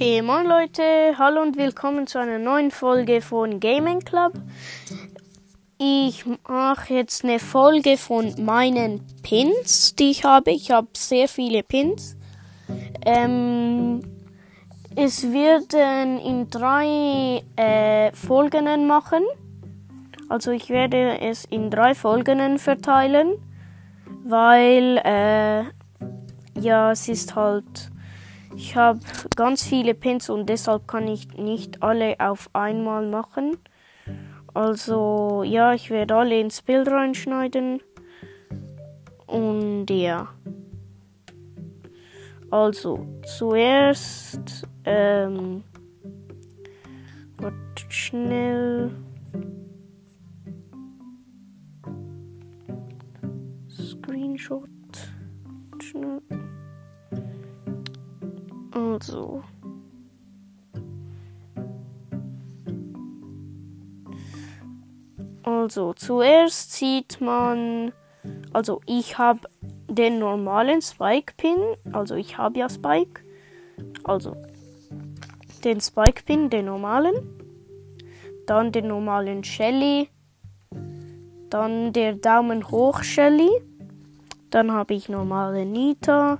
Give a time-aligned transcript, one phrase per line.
[0.00, 4.32] Okay, moin Leute, hallo und willkommen zu einer neuen Folge von Gaming Club.
[5.76, 10.52] Ich mache jetzt eine Folge von meinen Pins, die ich habe.
[10.52, 12.16] Ich habe sehr viele Pins.
[13.04, 14.02] Ähm,
[14.94, 19.24] es werden in drei äh, Folgen machen.
[20.28, 23.34] Also ich werde es in drei Folgen verteilen,
[24.22, 25.64] weil äh,
[26.60, 27.90] ja, es ist halt
[28.56, 29.00] ich habe
[29.36, 33.56] ganz viele Pins und deshalb kann ich nicht alle auf einmal machen.
[34.54, 37.80] Also ja, ich werde alle ins Bild reinschneiden.
[39.26, 40.28] Und ja.
[42.50, 43.06] Also
[43.38, 45.62] zuerst ähm,
[47.36, 47.56] warte
[47.88, 48.90] schnell.
[53.68, 54.68] Screenshot.
[55.82, 56.47] Schnell.
[58.78, 59.42] Also.
[65.42, 67.92] Also, zuerst sieht man,
[68.52, 69.40] also ich habe
[69.88, 71.56] den normalen Spike Pin,
[71.92, 73.22] also ich habe ja Spike,
[74.04, 74.36] also
[75.64, 77.14] den Spike Pin, den normalen,
[78.46, 80.08] dann den normalen Shelly,
[81.50, 83.50] dann der Daumen hoch Shelly,
[84.50, 86.38] dann habe ich normale Nita,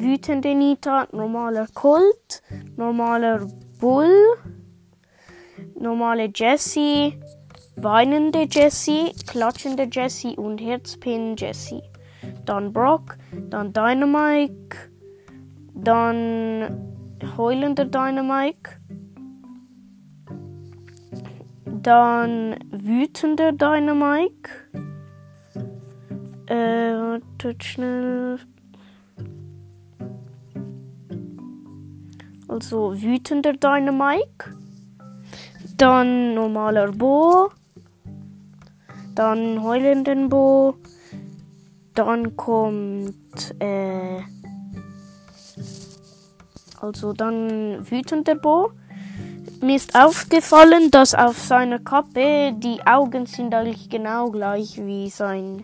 [0.00, 2.42] wütende Nita, normaler Colt,
[2.76, 3.46] normaler
[3.78, 4.14] Bull,
[5.78, 7.18] normale Jessie,
[7.76, 11.82] weinende Jessie, klatschende Jessie und Herzpin Jessie.
[12.44, 13.18] Dann Brock,
[13.50, 14.90] dann Dynamike,
[15.74, 16.94] dann
[17.36, 18.80] heulender Dynamike,
[21.64, 24.50] dann wütender Dynamike.
[26.48, 27.20] Äh,
[27.60, 28.38] schnell.
[32.56, 34.56] Also wütender Dynamike,
[35.76, 37.50] dann normaler Bo,
[39.14, 40.76] dann heulenden Bo,
[41.94, 44.22] dann kommt äh,
[46.80, 48.70] also dann wütender Bo.
[49.60, 55.62] Mir ist aufgefallen, dass auf seiner Kappe die Augen sind eigentlich genau gleich wie sein.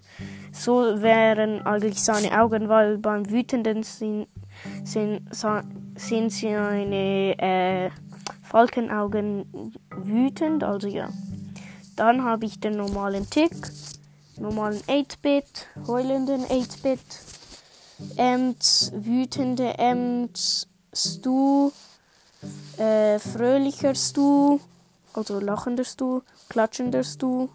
[0.53, 4.27] So wären eigentlich seine Augen, weil beim Wütenden sind,
[4.85, 5.23] sind,
[5.95, 7.91] sind seine äh,
[8.43, 11.09] Falkenaugen wütend, also ja.
[11.97, 13.55] Dann habe ich den normalen Tick,
[14.39, 17.01] normalen 8-Bit, heulenden 8-Bit,
[18.17, 21.71] Ems, wütende Ems, Stu,
[22.79, 24.59] äh, fröhlicher Stu,
[25.15, 27.49] also lachender Stu, klatschender Stu.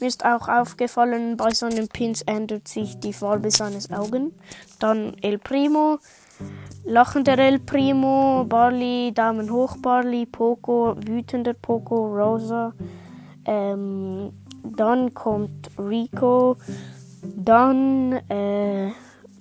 [0.00, 4.32] Mir ist auch aufgefallen, bei seinen Pins ändert sich die Farbe seines Augen.
[4.78, 5.98] Dann El Primo,
[6.84, 12.72] lachender El Primo, Barley, Daumen hoch Barley, Poco, wütender Poco, Rosa.
[13.44, 14.32] Ähm,
[14.64, 16.56] dann kommt Rico,
[17.22, 18.90] dann äh,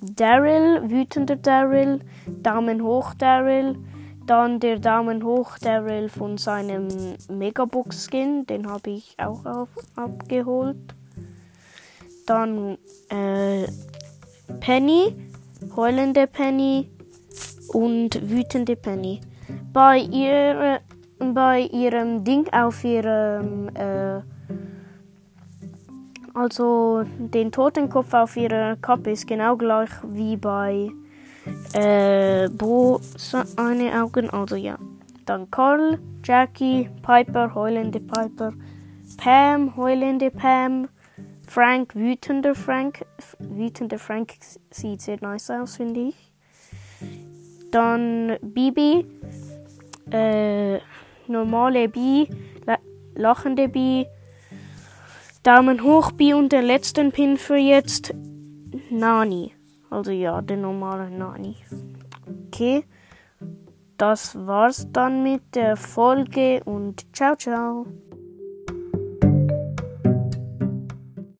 [0.01, 2.01] Daryl, wütender Daryl,
[2.43, 3.77] Daumen hoch Daryl,
[4.25, 6.87] dann der Daumen hoch Daryl von seinem
[7.29, 10.77] Megabox Skin, den habe ich auch auf, abgeholt.
[12.25, 12.77] Dann
[13.09, 13.67] äh,
[14.59, 15.13] Penny,
[15.75, 16.89] heulende Penny
[17.73, 19.21] und wütende Penny.
[19.73, 20.79] Bei, ihr,
[21.19, 24.21] bei ihrem Ding auf ihrem, äh,
[26.33, 30.91] also den Totenkopf auf ihrer Kappe ist genau gleich wie bei
[31.73, 34.77] äh, Bo seine Augen, also ja.
[35.25, 38.53] Dann Carl, Jackie, Piper, heulende Piper,
[39.17, 40.87] Pam, heulende Pam,
[41.47, 43.05] Frank, wütender Frank.
[43.39, 44.33] Wütender Frank
[44.69, 46.31] sieht sehr nice aus, finde ich.
[47.71, 49.05] Dann Bibi,
[50.11, 50.79] äh,
[51.27, 52.27] normale Bi,
[53.15, 54.05] lachende Bi,
[55.43, 58.13] Daumen hoch Bi und der letzten Pin für jetzt,
[58.89, 59.53] Nani.
[59.89, 61.55] Also ja, der normale Nani.
[62.47, 62.83] Okay,
[63.97, 67.85] das war's dann mit der Folge und ciao, ciao.